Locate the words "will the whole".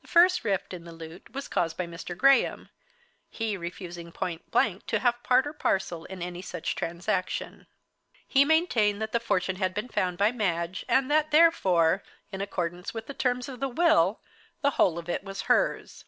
13.68-14.96